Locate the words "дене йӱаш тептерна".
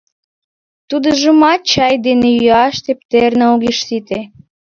2.05-3.45